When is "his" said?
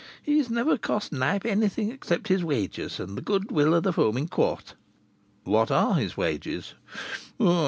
2.27-2.43, 5.93-6.17